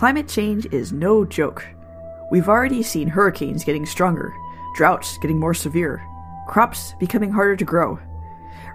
[0.00, 1.62] climate change is no joke.
[2.30, 4.34] We've already seen hurricanes getting stronger,
[4.74, 6.02] droughts getting more severe,
[6.48, 7.98] crops becoming harder to grow.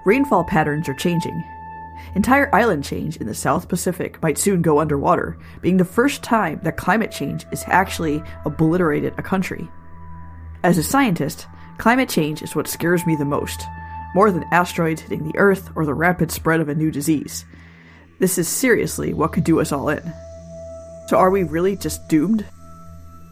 [0.06, 1.44] Rainfall patterns are changing.
[2.14, 6.60] Entire island change in the South Pacific might soon go underwater, being the first time
[6.62, 9.67] that climate change is actually obliterated a country.
[10.62, 11.47] As a scientist,
[11.79, 13.63] climate change is what scares me the most,
[14.13, 17.45] more than asteroids hitting the Earth or the rapid spread of a new disease.
[18.20, 20.13] This is seriously what could do us all in.
[21.08, 22.45] So are we really just doomed?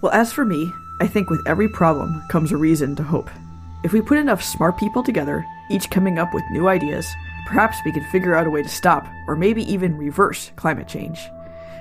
[0.02, 3.30] Well, as for me, I think with every problem comes a reason to hope.
[3.84, 7.08] If we put enough smart people together, each coming up with new ideas,
[7.48, 11.20] perhaps we could figure out a way to stop, or maybe even reverse, climate change.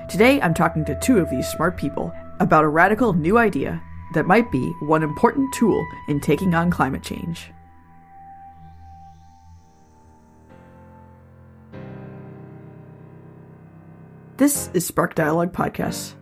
[0.09, 3.81] Today, I'm talking to two of these smart people about a radical new idea
[4.15, 7.51] that might be one important tool in taking on climate change.
[14.43, 16.15] This is Spark Dialogue Podcast.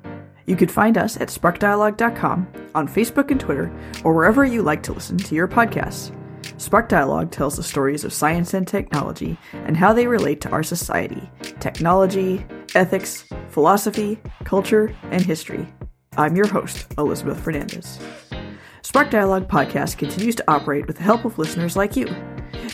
[0.45, 3.73] You can find us at sparkdialogue.com, on Facebook and Twitter,
[4.05, 6.15] or wherever you like to listen to your podcasts.
[6.61, 10.63] Spark Dialogue tells the stories of science and technology and how they relate to our
[10.63, 15.67] society, technology, ethics, philosophy, culture, and history.
[16.19, 17.99] I'm your host, Elizabeth Fernandez.
[18.91, 22.09] Spark Dialogue podcast continues to operate with the help of listeners like you.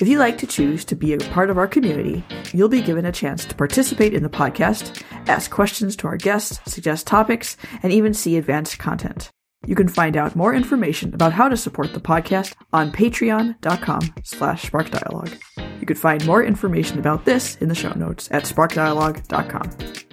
[0.01, 3.05] If you like to choose to be a part of our community, you'll be given
[3.05, 7.93] a chance to participate in the podcast, ask questions to our guests, suggest topics, and
[7.93, 9.31] even see advanced content.
[9.67, 14.71] You can find out more information about how to support the podcast on patreon.com slash
[14.71, 15.39] sparkdialogue.
[15.81, 20.06] You can find more information about this in the show notes at sparkdialogue.com.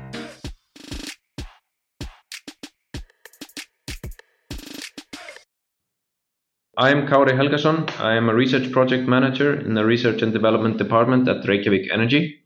[6.75, 7.87] I am Kári Helgason.
[7.99, 12.39] I am a research project manager in the research and development department at Reykjavik Energy.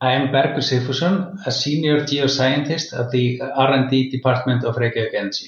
[0.00, 5.46] I am Bergur Sigfússon, a senior geoscientist at the R&D department of Reykjavik Energy.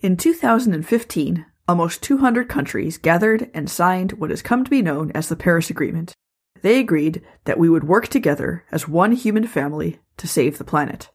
[0.00, 5.28] In 2015, almost 200 countries gathered and signed what has come to be known as
[5.28, 6.14] the Paris Agreement.
[6.62, 11.10] They agreed that we would work together as one human family to save the planet.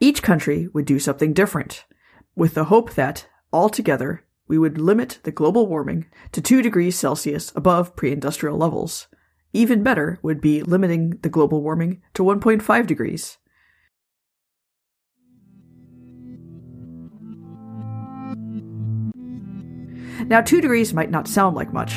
[0.00, 1.84] Each country would do something different,
[2.34, 6.96] with the hope that, all together, we would limit the global warming to 2 degrees
[6.96, 9.08] Celsius above pre industrial levels.
[9.52, 13.38] Even better would be limiting the global warming to 1.5 degrees.
[20.28, 21.94] Now, 2 degrees might not sound like much,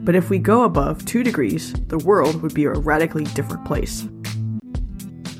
[0.00, 4.08] but if we go above 2 degrees, the world would be a radically different place.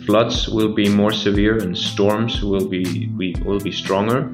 [0.06, 3.10] Floods will be more severe and storms will be,
[3.44, 4.30] will be stronger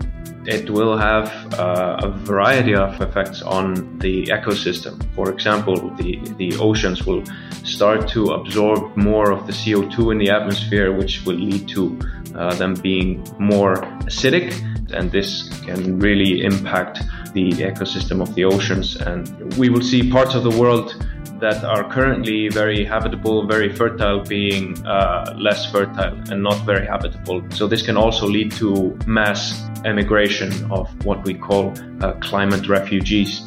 [0.47, 5.03] it will have uh, a variety of effects on the ecosystem.
[5.15, 7.25] For example, the, the oceans will
[7.65, 11.99] start to absorb more of the CO2 in the atmosphere, which will lead to
[12.35, 14.53] uh, them being more acidic,
[14.93, 17.01] and this can really impact
[17.35, 18.97] the ecosystem of the oceans.
[18.97, 21.07] And we will see parts of the world
[21.41, 27.43] that are currently very habitable, very fertile, being uh, less fertile and not very habitable.
[27.51, 33.43] So this can also lead to mass emigration of what we call uh, climate refugees.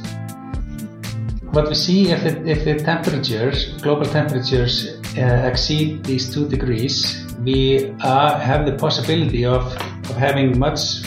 [1.51, 7.23] What we see if, it, if the temperatures, global temperatures, uh, exceed these two degrees,
[7.43, 9.61] we have the possibility of,
[10.09, 11.03] of having much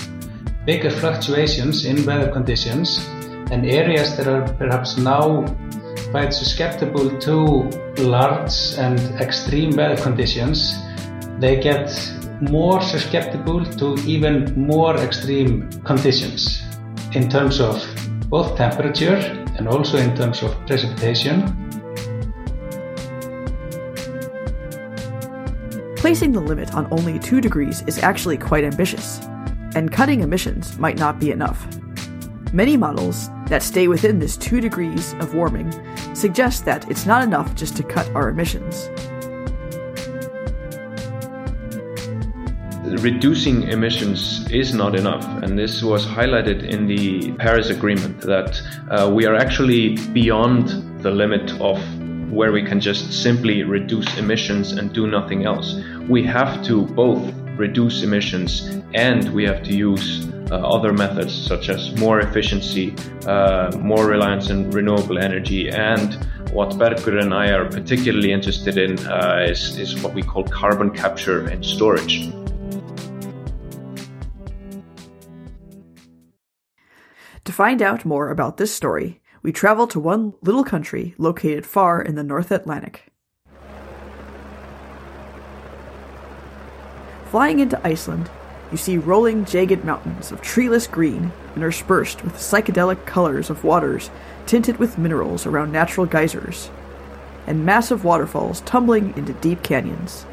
[0.65, 2.99] bigger fluctuations in weather conditions
[3.51, 5.45] and areas that are perhaps now
[6.11, 7.35] quite susceptible to
[7.99, 10.79] large and extreme weather conditions,
[11.39, 11.91] they get
[12.41, 16.63] more susceptible to even more extreme conditions
[17.13, 17.83] in terms of
[18.29, 19.17] both temperature
[19.57, 21.53] and also in terms of precipitation.
[25.97, 29.19] Placing the limit on only 2 degrees is actually quite ambitious,
[29.75, 31.67] and cutting emissions might not be enough.
[32.53, 35.73] Many models that stay within this 2 degrees of warming
[36.17, 38.89] suggest that it's not enough just to cut our emissions.
[43.03, 48.61] Reducing emissions is not enough, and this was highlighted in the Paris Agreement that
[48.91, 50.69] uh, we are actually beyond
[51.03, 51.79] the limit of
[52.31, 55.81] where we can just simply reduce emissions and do nothing else.
[56.09, 61.69] We have to both reduce emissions and we have to use uh, other methods such
[61.69, 62.95] as more efficiency,
[63.27, 66.15] uh, more reliance on renewable energy, and
[66.53, 70.91] what Bergur and I are particularly interested in uh, is, is what we call carbon
[70.91, 72.31] capture and storage.
[77.45, 82.03] To find out more about this story, we travel to one little country located far
[82.03, 83.13] in the North Atlantic.
[87.37, 88.31] Flying into Iceland,
[88.71, 94.09] you see rolling, jagged mountains of treeless green interspersed with psychedelic colors of waters
[94.47, 96.71] tinted with minerals around natural geysers,
[97.47, 100.25] and massive waterfalls tumbling into deep canyons.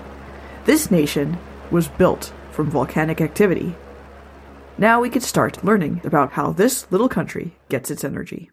[0.64, 1.38] This nation
[1.72, 3.76] was built from volcanic activity.
[4.78, 8.50] Now we could start learning about how this little country gets its energy.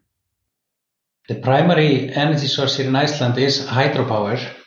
[1.29, 4.60] The primary energy source here in Iceland is hydropower.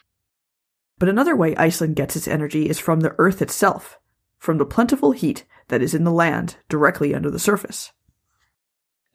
[0.99, 3.99] But another way Iceland gets its energy is from the earth itself,
[4.39, 7.93] from the plentiful heat that is in the land directly under the surface.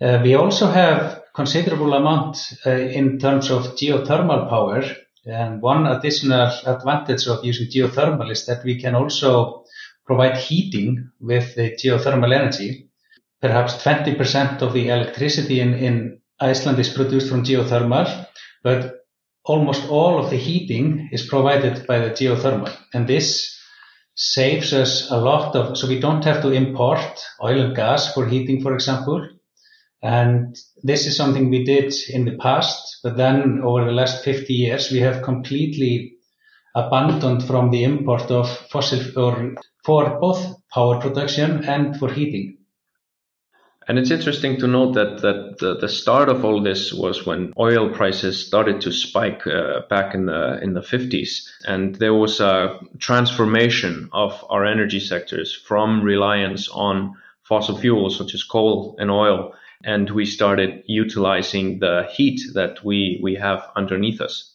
[0.02, 4.84] Uh, we also have considerable amount uh, in terms of geothermal power.
[5.26, 9.66] And one additional advantage of using geothermal is that we can also
[10.06, 12.90] provide heating with the geothermal energy.
[13.42, 18.28] Perhaps 20% of the electricity in, in Iceland is produced from geothermal,
[18.64, 18.99] but
[19.46, 22.76] almost all of the heating is provided by the geothermal.
[22.94, 23.58] And this
[24.16, 28.28] saves us a lot of, so we don't have to import oil and gas for
[28.28, 29.28] heating, for example.
[30.02, 34.54] And this is something we did in the past, but then over the last 50
[34.54, 36.14] years, we have completely
[36.76, 42.59] abandoned from the import of fossil or for both power production and for heating.
[43.90, 47.54] And it's interesting to note that that the, the, start of all this was when
[47.58, 52.40] oil prices started to spike uh, back in the in the 50s, and there was
[52.40, 59.10] a transformation of our energy sectors from reliance on fossil fuels such as coal and
[59.10, 64.54] oil, and we started utilizing the heat that we we have underneath us.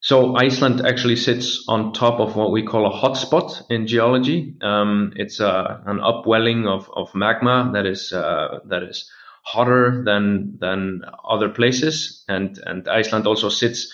[0.00, 4.54] So Iceland actually sits on top of what we call a hotspot in geology.
[4.62, 9.10] Um, it's uh, an upwelling of, of magma that is uh, that is
[9.42, 13.92] hotter than than other places, and and Iceland also sits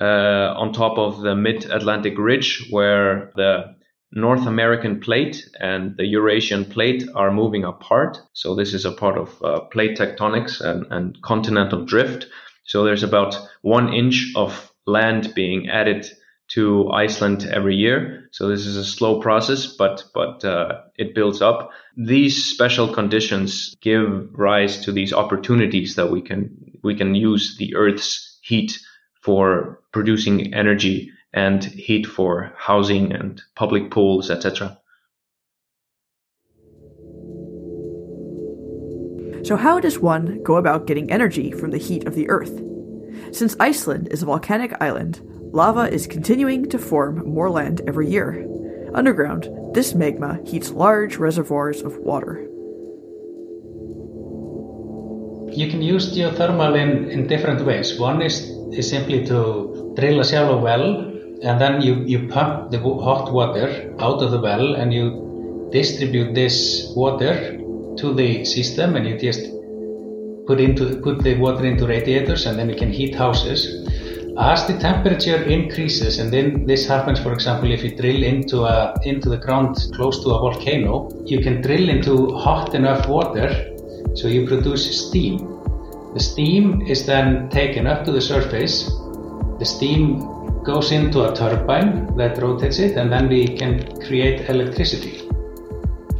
[0.00, 3.76] uh, on top of the Mid-Atlantic Ridge, where the
[4.10, 8.18] North American plate and the Eurasian plate are moving apart.
[8.32, 12.26] So this is a part of uh, plate tectonics and, and continental drift.
[12.64, 16.06] So there's about one inch of land being added
[16.46, 18.28] to Iceland every year.
[18.32, 21.70] So this is a slow process, but but uh, it builds up.
[21.96, 27.74] These special conditions give rise to these opportunities that we can we can use the
[27.74, 28.78] Earth's heat
[29.22, 34.78] for producing energy and heat for housing and public pools, etc.
[39.44, 42.73] So how does one go about getting energy from the heat of the Earth?
[43.32, 45.20] Since Iceland is a volcanic island,
[45.52, 48.46] lava is continuing to form more land every year.
[48.94, 52.46] Underground, this magma heats large reservoirs of water.
[55.50, 57.98] You can use geothermal in, in different ways.
[57.98, 61.12] One is, is simply to drill a shallow well
[61.42, 66.34] and then you, you pump the hot water out of the well and you distribute
[66.34, 67.58] this water
[67.98, 69.53] to the system and you just
[70.46, 73.88] put into put the water into radiators and then you can heat houses.
[74.38, 78.94] As the temperature increases and then this happens for example if you drill into a
[79.04, 83.48] into the ground close to a volcano you can drill into hot enough water
[84.14, 85.38] so you produce steam.
[86.14, 88.84] The steam is then taken up to the surface.
[89.58, 95.28] The steam goes into a turbine that rotates it and then we can create electricity.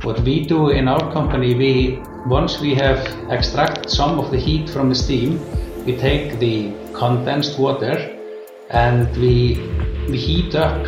[0.02, 2.98] What we do in our company we once we have
[3.30, 5.38] extracted some of the heat from the steam,
[5.84, 8.18] we take the condensed water
[8.70, 9.60] and we,
[10.08, 10.82] we heat up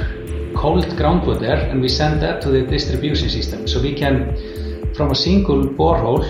[0.56, 3.68] cold groundwater and we send that to the distribution system.
[3.68, 6.24] So we can, from a single borehole,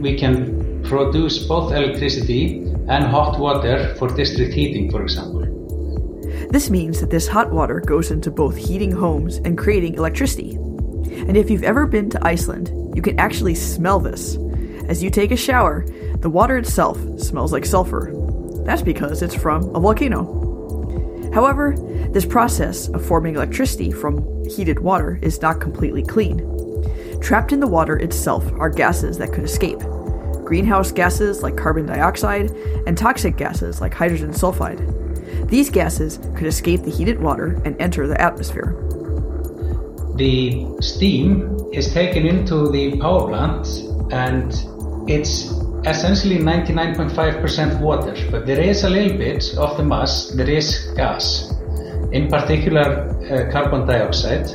[0.00, 5.42] we can produce both electricity and hot water for district heating, for example.
[6.50, 10.54] This means that this hot water goes into both heating homes and creating electricity.
[11.26, 14.36] And if you've ever been to Iceland, you can actually smell this.
[14.88, 15.84] As you take a shower,
[16.20, 18.10] the water itself smells like sulfur.
[18.64, 21.30] That's because it's from a volcano.
[21.34, 21.76] However,
[22.10, 26.38] this process of forming electricity from heated water is not completely clean.
[27.20, 29.80] Trapped in the water itself are gases that could escape
[30.46, 32.52] greenhouse gases like carbon dioxide
[32.86, 35.48] and toxic gases like hydrogen sulfide.
[35.48, 38.80] These gases could escape the heated water and enter the atmosphere
[40.16, 43.66] the steam is taken into the power plant
[44.12, 44.52] and
[45.08, 45.52] it's
[45.86, 51.52] essentially 99.5% water, but there is a little bit of the mass, there is gas,
[52.12, 54.46] in particular uh, carbon dioxide.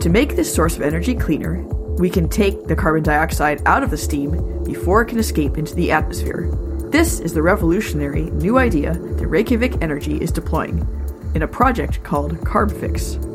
[0.00, 1.62] To make this source of energy cleaner,
[1.96, 5.74] we can take the carbon dioxide out of the steam before it can escape into
[5.74, 6.50] the atmosphere.
[6.90, 10.86] This is the revolutionary new idea that Reykjavik Energy is deploying
[11.34, 13.33] in a project called CarbFix.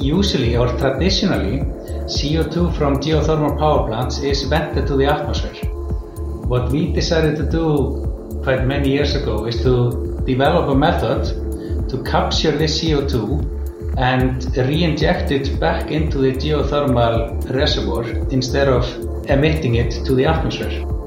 [0.00, 1.60] Usually or traditionally,
[2.06, 5.70] CO2 from geothermal power plants is vented to the atmosphere.
[6.46, 12.02] What we decided to do quite many years ago is to develop a method to
[12.04, 18.84] capture this CO2 and re-inject it back into the geothermal reservoir instead of
[19.28, 20.97] emitting it to the atmosphere.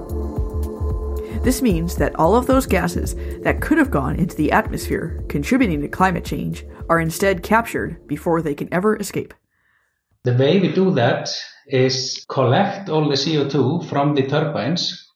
[1.43, 5.81] This means that all of those gases that could have gone into the atmosphere, contributing
[5.81, 9.33] to climate change, are instead captured before they can ever escape.
[10.23, 15.09] The way we do that is collect all the CO2 from the turbines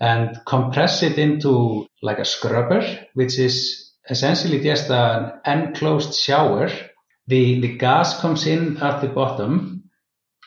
[0.00, 2.82] and compress it into like a scrubber,
[3.12, 6.70] which is essentially just an enclosed shower.
[7.26, 9.90] The, the gas comes in at the bottom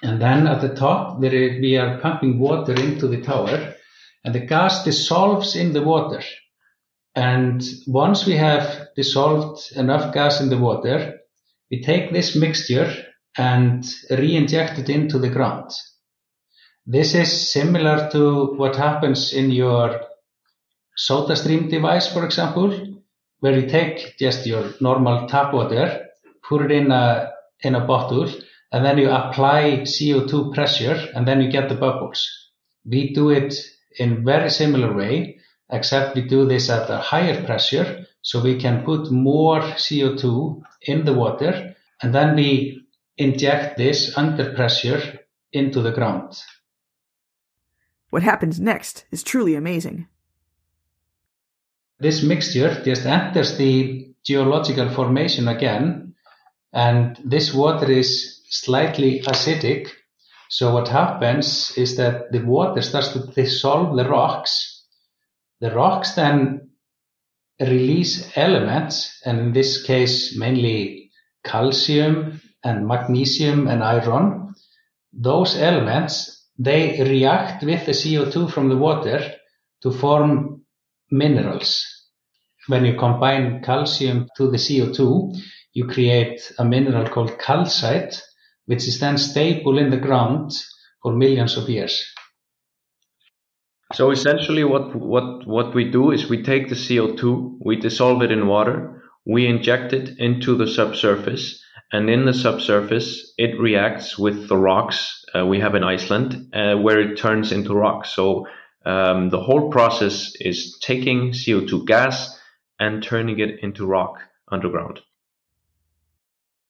[0.01, 3.75] and then at the top we are pumping water into the tower
[4.23, 6.21] and the gas dissolves in the water.
[7.15, 11.19] And once we have dissolved enough gas in the water,
[11.69, 12.93] we take this mixture
[13.37, 15.71] and re-inject it into the ground.
[16.85, 20.01] This is similar to what happens in your
[20.95, 23.01] soda stream device, for example,
[23.39, 26.07] where you take just your normal tap water,
[26.47, 28.29] put it in a, in a bottle,
[28.71, 32.27] and then you apply CO2 pressure, and then you get the bubbles.
[32.85, 33.53] We do it
[33.97, 38.83] in very similar way, except we do this at a higher pressure, so we can
[38.83, 42.85] put more CO2 in the water, and then we
[43.17, 45.19] inject this under pressure
[45.53, 46.41] into the ground.
[48.09, 50.07] What happens next is truly amazing.
[51.99, 56.15] This mixture just enters the geological formation again,
[56.73, 59.89] and this water is slightly acidic,
[60.51, 64.83] so what happens is that the water starts to dissolve the rocks.
[65.61, 66.71] The rocks then
[67.61, 71.09] release elements, and in this case mainly
[71.45, 74.53] calcium and magnesium and iron.
[75.13, 79.21] Those elements, they react with the CO2 from the water
[79.83, 80.65] to form
[81.09, 81.87] minerals.
[82.67, 85.33] When you combine calcium to the CO2,
[85.71, 88.21] you create a mineral called calcite,
[88.65, 90.51] which is then stable in the ground
[91.01, 92.05] for millions of years.
[93.93, 98.31] So essentially what, what, what we do is we take the CO2, we dissolve it
[98.31, 104.47] in water, we inject it into the subsurface, and in the subsurface, it reacts with
[104.47, 108.05] the rocks uh, we have in Iceland, uh, where it turns into rock.
[108.05, 108.47] So
[108.85, 112.39] um, the whole process is taking CO2 gas
[112.79, 115.01] and turning it into rock underground.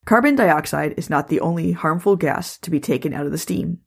[0.06, 3.80] Carbon dioxide is not the only harmful gas to be taken out of the steam.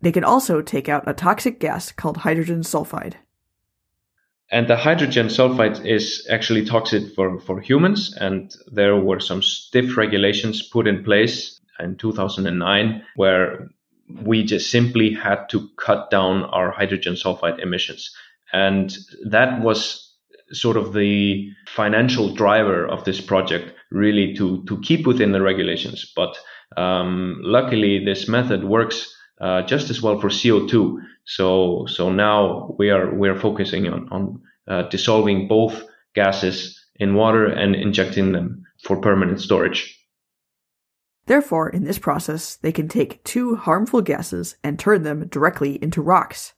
[0.00, 3.14] They can also take out a toxic gas called hydrogen sulfide.
[4.50, 8.16] And the hydrogen sulfide is actually toxic for, for humans.
[8.16, 13.68] And there were some stiff regulations put in place in 2009 where
[14.24, 18.12] we just simply had to cut down our hydrogen sulfide emissions.
[18.52, 18.96] And
[19.26, 20.12] that was
[20.50, 26.12] sort of the financial driver of this project really to to keep within the regulations.
[26.14, 26.36] But
[26.76, 32.90] um, luckily this method works uh, just as well for CO2 so so now we
[32.90, 38.64] are we are focusing on on uh, dissolving both gases in water and injecting them
[38.82, 39.96] for permanent storage.
[41.26, 46.02] Therefore, in this process, they can take two harmful gases and turn them directly into
[46.02, 46.54] rocks.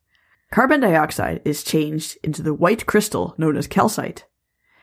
[0.50, 4.24] Carbon dioxide is changed into the white crystal known as calcite,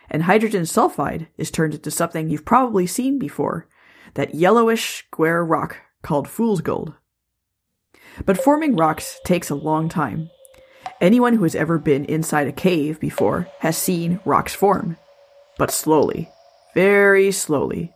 [0.10, 3.68] and hydrogen sulfide is turned into something you've probably seen before,
[4.16, 6.94] that yellowish square rock called fool's gold.
[8.26, 10.30] But forming rocks takes a long time.
[11.02, 14.98] Anyone who has ever been inside a cave before has seen rocks form,
[15.58, 16.30] but slowly,
[16.74, 17.94] very slowly.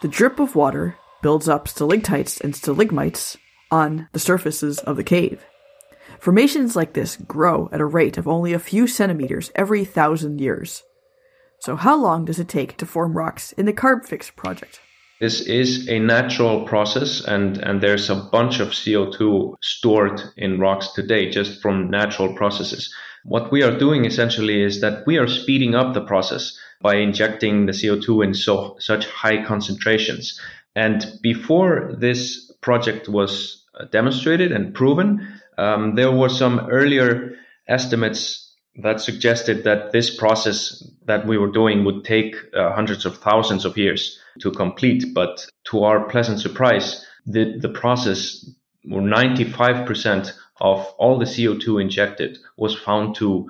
[0.00, 3.36] The drip of water builds up stalactites and stalagmites
[3.70, 5.44] on the surfaces of the cave.
[6.18, 10.82] Formations like this grow at a rate of only a few centimeters every thousand years.
[11.62, 14.80] So, how long does it take to form rocks in the Carbfix project?
[15.20, 20.92] This is a natural process, and, and there's a bunch of CO2 stored in rocks
[20.92, 22.92] today just from natural processes.
[23.22, 27.66] What we are doing essentially is that we are speeding up the process by injecting
[27.66, 30.40] the CO2 in so, such high concentrations.
[30.74, 37.36] And before this project was demonstrated and proven, um, there were some earlier
[37.68, 38.41] estimates
[38.76, 43.64] that suggested that this process that we were doing would take uh, hundreds of thousands
[43.64, 45.12] of years to complete.
[45.14, 48.48] But to our pleasant surprise, the, the process,
[48.86, 53.48] 95% of all the CO2 injected was found to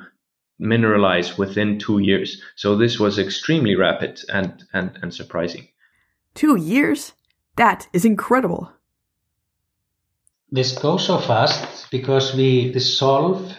[0.60, 2.40] mineralize within two years.
[2.56, 5.68] So this was extremely rapid and, and, and surprising.
[6.34, 7.12] Two years?
[7.56, 8.72] That is incredible.
[10.50, 13.54] This goes so fast because we dissolve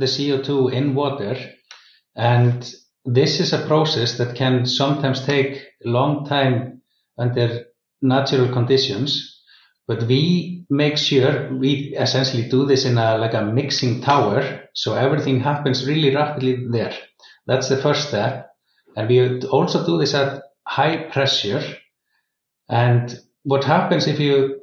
[0.00, 1.36] the CO2 in water,
[2.16, 6.80] and this is a process that can sometimes take a long time
[7.18, 7.66] under
[8.02, 9.42] natural conditions.
[9.86, 14.94] But we make sure we essentially do this in a like a mixing tower, so
[14.94, 16.96] everything happens really rapidly there.
[17.46, 18.50] That's the first step,
[18.96, 21.62] and we also do this at high pressure.
[22.68, 24.60] And what happens if you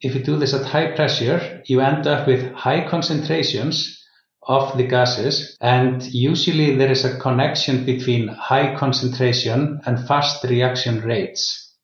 [0.00, 4.04] if you do this at high pressure, you end up with high concentrations
[4.46, 11.00] of the gases and usually there is a connection between high concentration and fast reaction
[11.00, 11.74] rates.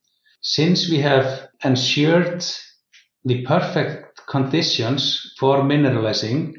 [0.41, 2.45] Since we have ensured
[3.25, 6.55] the perfect conditions for mineralizing,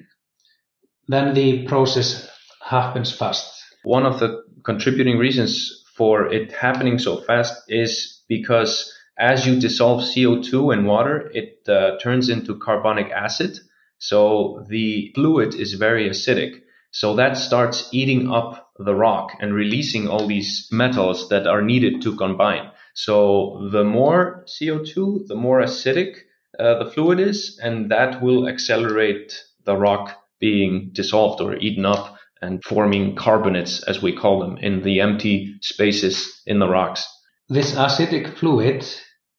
[1.07, 2.29] then the process
[2.61, 3.61] happens fast.
[3.83, 10.01] One of the contributing reasons for it happening so fast is because as you dissolve
[10.01, 13.59] CO2 in water, it uh, turns into carbonic acid.
[14.03, 16.61] So the fluid is very acidic.
[16.91, 22.01] So that starts eating up the rock and releasing all these metals that are needed
[22.01, 22.69] to combine.
[22.95, 26.17] So the more CO2, the more acidic
[26.59, 32.17] uh, the fluid is, and that will accelerate the rock being dissolved or eaten up
[32.41, 37.07] and forming carbonates, as we call them, in the empty spaces in the rocks.
[37.47, 38.85] This acidic fluid,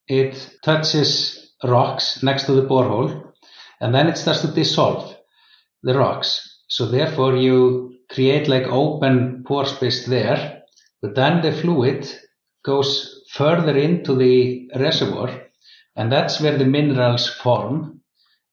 [0.09, 3.34] it touches rocks next to the borehole
[3.81, 5.17] and then it starts to dissolve
[5.83, 6.63] the rocks.
[6.69, 10.63] So therefore you create like open pore space there,
[11.03, 12.09] but then the fluid
[12.65, 15.45] goes further into the reservoir
[15.97, 18.01] and that's where the minerals form.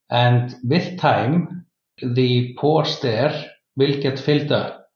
[0.10, 1.66] And with time,
[2.02, 4.90] the pores there will get filled up.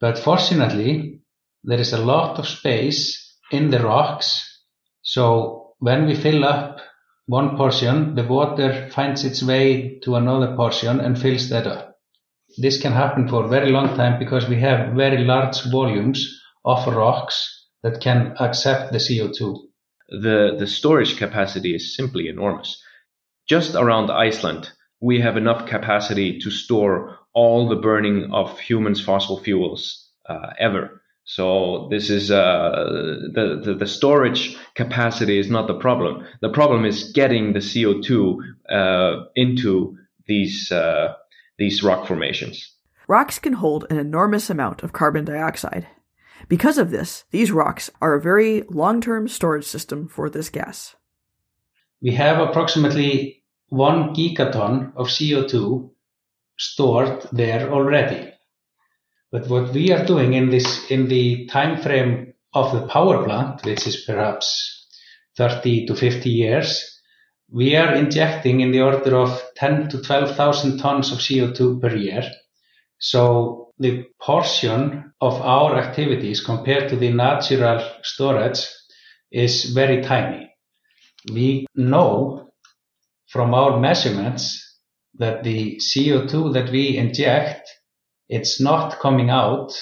[0.00, 1.20] But fortunately,
[1.64, 4.62] there is a lot of space in the rocks.
[5.02, 6.78] So when we fill up
[7.28, 11.98] one portion, the water finds its way to another portion and fills that up.
[12.56, 16.86] This can happen for a very long time because we have very large volumes of
[16.86, 19.58] rocks that can accept the CO2.
[20.08, 22.82] The, the storage capacity is simply enormous.
[23.46, 29.38] Just around Iceland, we have enough capacity to store all the burning of humans' fossil
[29.38, 31.02] fuels uh, ever.
[31.30, 32.86] So this is uh,
[33.34, 36.26] the, the, the storage capacity is not the problem.
[36.40, 41.12] The problem is getting the CO two uh, into these uh,
[41.58, 42.74] these rock formations.
[43.08, 45.86] Rocks can hold an enormous amount of carbon dioxide.
[46.48, 50.96] Because of this, these rocks are a very long term storage system for this gas.
[52.00, 55.90] We have approximately one gigaton of CO2
[56.56, 58.32] stored there already.
[59.30, 63.64] But what we are doing in this, in the time frame of the power plant,
[63.64, 64.86] which is perhaps
[65.36, 67.00] 30 to 50 years,
[67.50, 72.22] we are injecting in the order of 10 to 12,000 tons of CO2 per year.
[72.98, 78.66] So the portion of our activities compared to the natural storage
[79.30, 80.54] is very tiny.
[81.32, 82.50] We know
[83.28, 84.64] from our measurements
[85.14, 87.77] that the CO2 that we inject
[88.28, 89.72] it's not coming out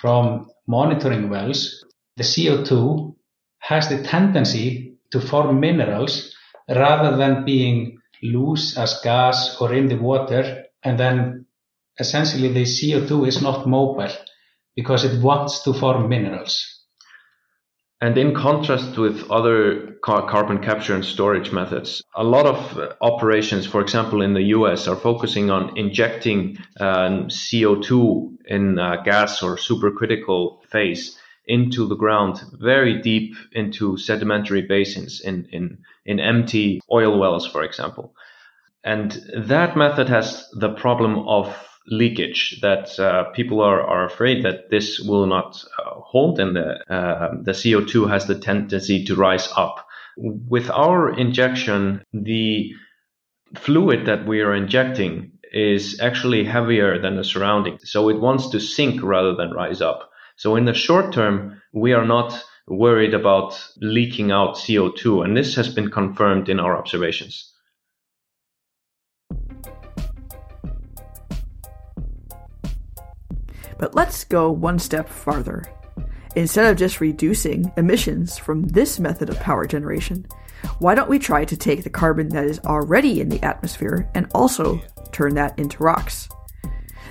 [0.00, 1.84] from monitoring wells.
[2.16, 3.14] The CO2
[3.58, 6.34] has the tendency to form minerals
[6.68, 10.64] rather than being loose as gas or in the water.
[10.82, 11.46] And then
[11.98, 14.12] essentially the CO2 is not mobile
[14.76, 16.73] because it wants to form minerals.
[18.04, 22.92] And in contrast with other car- carbon capture and storage methods, a lot of uh,
[23.00, 29.42] operations, for example, in the US, are focusing on injecting um, CO2 in a gas
[29.42, 36.82] or supercritical phase into the ground, very deep into sedimentary basins in, in, in empty
[36.92, 38.14] oil wells, for example.
[38.84, 44.70] And that method has the problem of leakage that uh, people are, are afraid that
[44.70, 49.48] this will not uh, hold and the, uh, the CO2 has the tendency to rise
[49.56, 49.86] up.
[50.16, 52.72] With our injection, the
[53.56, 57.78] fluid that we are injecting is actually heavier than the surrounding.
[57.84, 60.10] So it wants to sink rather than rise up.
[60.36, 65.24] So in the short term, we are not worried about leaking out CO2.
[65.24, 67.52] And this has been confirmed in our observations.
[73.78, 75.64] But let's go one step farther.
[76.36, 80.26] Instead of just reducing emissions from this method of power generation,
[80.78, 84.26] why don't we try to take the carbon that is already in the atmosphere and
[84.34, 84.80] also
[85.12, 86.28] turn that into rocks?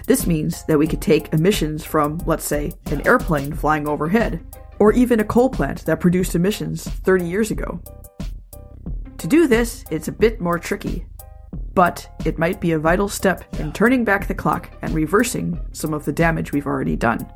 [0.08, 4.44] This means that we could take emissions from, let's say, an airplane flying overhead,
[4.80, 7.82] or even a coal plant that produced emissions 30 years ago.
[9.20, 11.06] To do this, it's a bit more tricky,
[11.74, 15.94] but it might be a vital step in turning back the clock and reversing some
[15.94, 17.32] of the damage we've already done.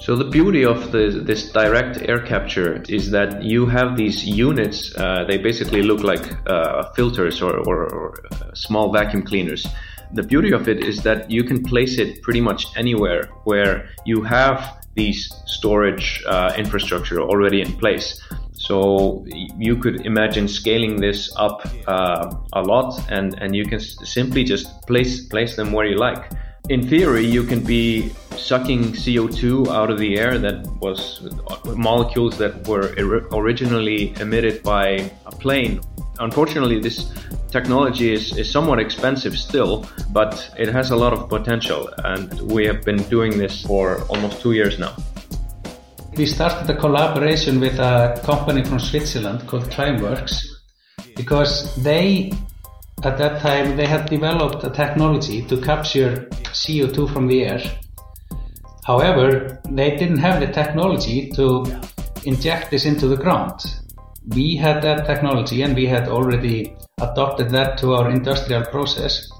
[0.00, 4.96] So the beauty of the, this direct air capture is that you have these units.
[4.96, 9.66] Uh, they basically look like uh, filters or, or, or, uh, small vacuum cleaners.
[10.14, 14.22] The beauty of it is that you can place it pretty much anywhere where you
[14.22, 18.20] have these storage uh, infrastructure already in place.
[18.58, 24.44] So you could imagine scaling this up uh, a lot, and, and you can simply
[24.44, 26.30] just place place them where you like.
[26.68, 31.22] In theory, you can be sucking CO2 out of the air that was
[31.76, 32.94] molecules that were
[33.32, 35.80] originally emitted by a plane.
[36.18, 37.10] Unfortunately, this
[37.50, 42.66] technology is, is somewhat expensive still, but it has a lot of potential, and we
[42.66, 44.94] have been doing this for almost two years now.
[46.18, 50.48] We started a collaboration with a company from Switzerland called Climeworks
[51.14, 52.32] because they,
[53.04, 57.60] at that time, they had developed a technology to capture CO2 from the air.
[58.84, 61.64] However, they didn't have the technology to
[62.24, 63.60] inject this into the ground.
[64.26, 69.30] We had that technology and we had already adopted that to our industrial process.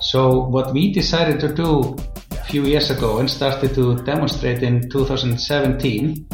[0.00, 1.96] So what we decided to do
[2.48, 6.26] few years ago and started to demonstrate in 2017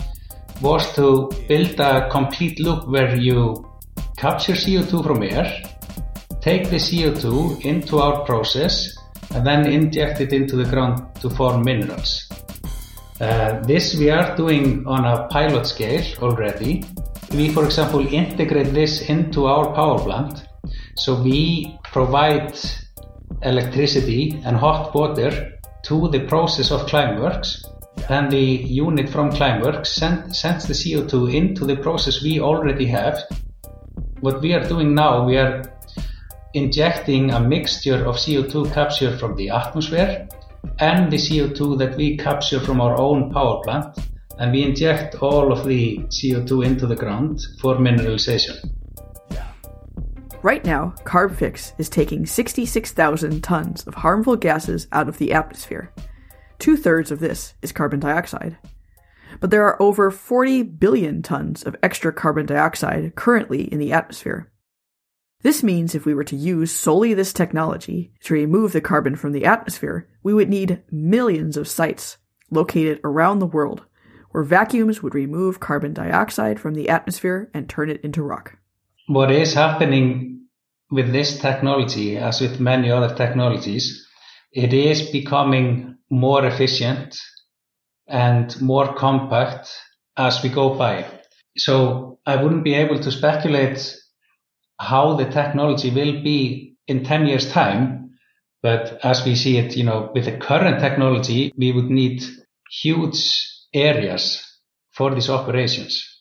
[0.60, 3.66] was to build a complete loop where you
[4.16, 5.52] capture CO2 from air,
[6.40, 8.96] take the CO2 into our process,
[9.34, 12.28] and then inject it into the ground to form minerals.
[13.20, 16.84] Uh, this we are doing on a pilot scale already.
[17.32, 20.46] We, for example, integrate this into our power plant.
[20.96, 22.56] So we provide
[23.42, 25.53] electricity and hot water
[25.84, 27.64] to the process of Climeworks.
[28.08, 33.18] Then the unit from Climeworks send, sends the CO2 into the process we already have.
[34.20, 35.62] What we are doing now, we are
[36.54, 40.28] injecting a mixture of CO2 capture from the atmosphere
[40.78, 43.98] and the CO2 that we capture from our own power plant
[44.38, 48.56] and we inject all of the CO2 into the ground for mineralization.
[50.44, 55.90] Right now, Carbfix is taking 66,000 tons of harmful gases out of the atmosphere.
[56.58, 58.58] Two thirds of this is carbon dioxide.
[59.40, 64.52] But there are over 40 billion tons of extra carbon dioxide currently in the atmosphere.
[65.40, 69.32] This means if we were to use solely this technology to remove the carbon from
[69.32, 72.18] the atmosphere, we would need millions of sites
[72.50, 73.86] located around the world
[74.32, 78.58] where vacuums would remove carbon dioxide from the atmosphere and turn it into rock.
[79.06, 80.46] What is happening
[80.90, 84.06] with this technology, as with many other technologies,
[84.50, 87.14] it is becoming more efficient
[88.08, 89.68] and more compact
[90.16, 91.04] as we go by.
[91.58, 93.94] So I wouldn't be able to speculate
[94.80, 98.12] how the technology will be in 10 years time.
[98.62, 102.24] But as we see it, you know, with the current technology, we would need
[102.70, 104.42] huge areas
[104.92, 106.13] for these operations.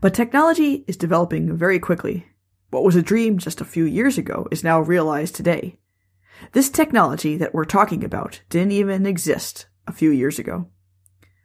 [0.00, 2.26] But technology is developing very quickly.
[2.70, 5.78] What was a dream just a few years ago is now realized today.
[6.52, 10.68] This technology that we're talking about didn't even exist a few years ago.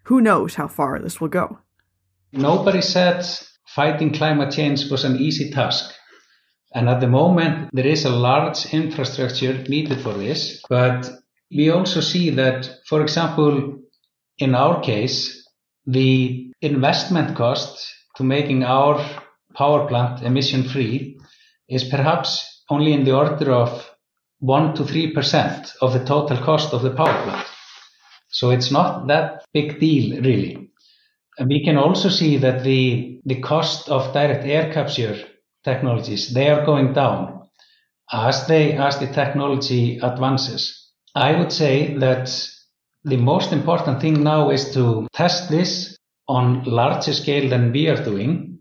[0.04, 1.60] Who knows how far this will go?
[2.32, 3.26] Nobody said
[3.68, 5.94] fighting climate change was an easy task.
[6.74, 10.62] And at the moment, there is a large infrastructure needed for this.
[10.70, 11.10] But
[11.52, 13.80] we also see that, for example,
[14.38, 15.48] in our case,
[15.86, 19.00] the investment cost to making our
[19.56, 21.20] power plant emission free
[21.70, 23.90] is perhaps only in the order of
[24.40, 27.48] 1 to 3% of the total cost of the power plant.
[28.30, 30.70] So it's not that big deal really.
[31.40, 35.18] And we can also see that the, the cost of direct air capture
[35.64, 37.50] technologies, they are going down
[38.12, 40.92] as they, as the technology advances.
[41.16, 42.32] I would say that
[43.04, 45.97] the most important thing now is to test this
[46.28, 48.60] on larger scale than we are doing.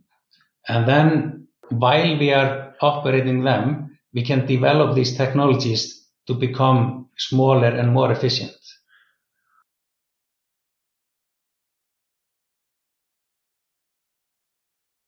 [0.68, 7.68] And then while we are operating them, we can develop these technologies to become smaller
[7.68, 8.52] and more efficient.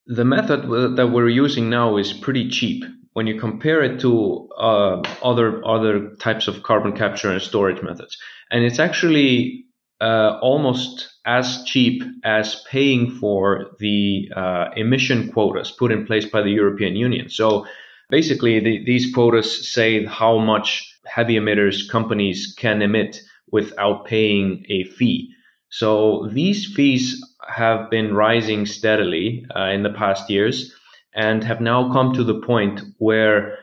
[0.05, 2.83] The method that we're using now is pretty cheap.
[3.13, 8.17] When you compare it to uh, other other types of carbon capture and storage methods,
[8.49, 9.65] and it's actually
[10.01, 16.41] uh, almost as cheap as paying for the uh, emission quotas put in place by
[16.41, 17.29] the European Union.
[17.29, 17.65] So
[18.09, 24.83] basically, the, these quotas say how much heavy emitters companies can emit without paying a
[24.85, 25.33] fee.
[25.69, 30.73] So these fees have been rising steadily uh, in the past years.
[31.13, 33.57] and have now come to the point where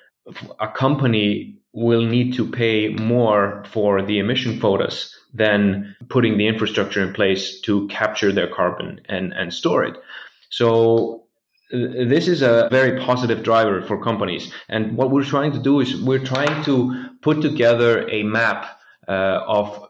[0.61, 7.03] a company will need to pay more for the emission quotas than putting the infrastructure
[7.03, 9.97] in place to capture their carbon and, and store it.
[10.51, 11.25] So
[11.71, 14.53] this is a very positive driver for companies.
[14.69, 19.41] And what we're trying to do is we're trying to put together a map uh,
[19.47, 19.89] of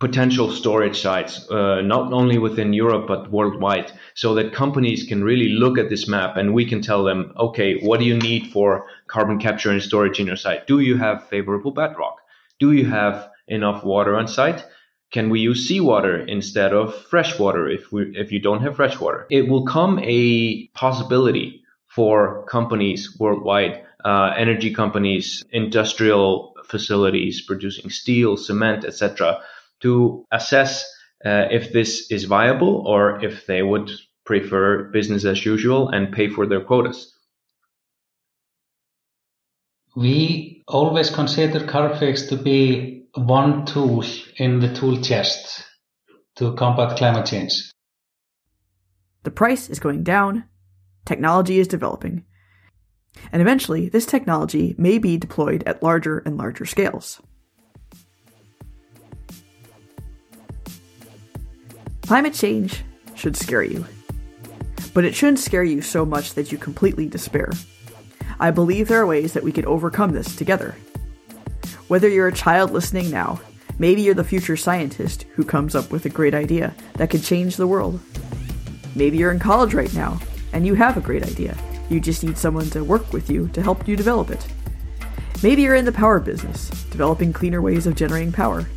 [0.00, 5.48] potential storage sites, uh, not only within Europe, but worldwide, so that companies can really
[5.48, 8.86] look at this map and we can tell them, okay, what do you need for
[9.08, 10.66] carbon capture and storage in your site?
[10.66, 12.18] Do you have favorable bedrock?
[12.60, 14.64] Do you have enough water on site?
[15.10, 19.00] Can we use seawater instead of fresh water if we if you don't have fresh
[19.00, 19.26] water?
[19.30, 28.36] It will come a possibility for companies worldwide, uh, energy companies, industrial facilities producing steel,
[28.36, 29.40] cement, etc.,
[29.80, 30.84] to assess
[31.24, 33.90] uh, if this is viable or if they would
[34.26, 37.14] prefer business as usual and pay for their quotas.
[39.96, 44.04] We always consider Carbfix to be one tool
[44.36, 45.64] in the tool chest
[46.36, 47.70] to combat climate change.
[49.24, 50.44] The price is going down,
[51.04, 52.24] technology is developing,
[53.32, 57.20] and eventually this technology may be deployed at larger and larger scales.
[62.02, 62.84] Climate change
[63.16, 63.84] should scare you,
[64.94, 67.50] but it shouldn't scare you so much that you completely despair.
[68.40, 70.76] I believe there are ways that we can overcome this together.
[71.88, 73.40] Whether you're a child listening now,
[73.78, 77.56] maybe you're the future scientist who comes up with a great idea that could change
[77.56, 77.98] the world.
[78.94, 80.20] Maybe you're in college right now
[80.52, 81.56] and you have a great idea.
[81.88, 84.46] You just need someone to work with you to help you develop it.
[85.42, 88.68] Maybe you're in the power business, developing cleaner ways of generating power.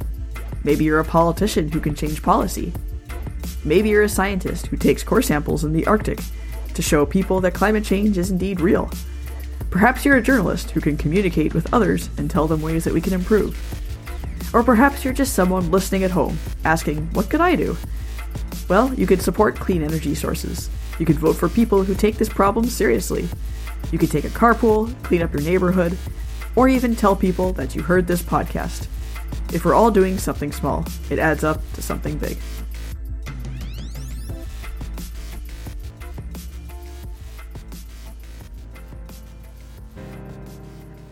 [0.64, 2.72] Maybe you're a politician who can change policy.
[3.66, 6.22] Maybe you're a scientist who takes core samples in the Arctic
[6.76, 8.90] to show people that climate change is indeed real
[9.72, 13.00] Perhaps you're a journalist who can communicate with others and tell them ways that we
[13.00, 13.58] can improve.
[14.54, 17.78] Or perhaps you're just someone listening at home, asking, What could I do?
[18.68, 20.70] Well, you could support clean energy sources.
[21.00, 23.30] You could vote for people who take this problem seriously.
[23.94, 25.98] You could take a carpool, clean up your neighborhood,
[26.58, 28.88] or even tell people that you heard this podcast.
[29.54, 32.38] If we're all doing something small, it adds up to something big.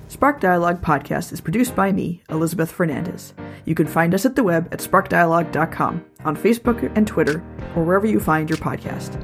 [0.09, 3.35] Spark Dialogue podcast is produced by me, Elizabeth Fernandez.
[3.65, 7.43] You can find us at the web at sparkdialogue.com, on Facebook and Twitter,
[7.75, 9.23] or wherever you find your podcast.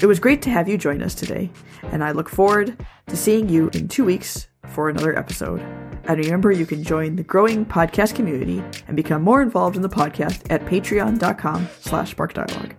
[0.00, 1.50] It was great to have you join us today,
[1.82, 2.76] and I look forward
[3.08, 5.60] to seeing you in two weeks for another episode.
[6.04, 9.88] And remember, you can join the growing podcast community and become more involved in the
[9.88, 12.76] podcast at patreon.com slash sparkdialogue.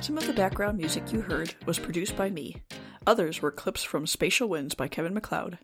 [0.00, 2.56] Some of the background music you heard was produced by me,
[3.06, 5.58] Others were clips from Spatial Winds by Kevin MacLeod,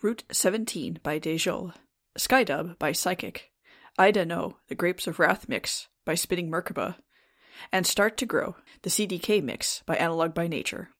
[0.00, 1.74] Route 17 by Dejol,
[2.16, 3.50] Skydub by Psychic,
[3.98, 6.96] Ida No, The Grapes of Wrath mix by Spinning Merkaba,
[7.72, 10.90] and Start to Grow, the CDK mix by Analog by Nature.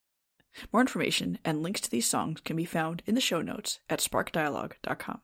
[0.73, 4.01] More information and links to these songs can be found in the show notes at
[4.01, 5.21] sparkdialogue.com.